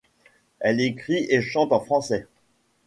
[0.61, 2.25] Elle écrit et chante en français.